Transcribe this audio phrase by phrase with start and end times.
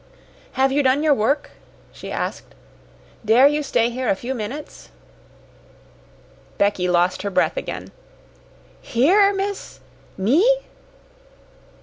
[0.53, 1.51] "Have you done your work?"
[1.91, 2.55] she asked.
[3.23, 4.89] "Dare you stay here a few minutes?"
[6.57, 7.91] Becky lost her breath again.
[8.81, 9.79] "Here, miss?
[10.17, 10.61] Me?"